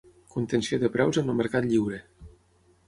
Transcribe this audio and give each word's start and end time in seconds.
Contenció 0.35 0.79
de 0.83 0.89
preus 0.95 1.21
en 1.23 1.31
el 1.33 1.39
mercat 1.43 1.71
lliure. 1.73 2.03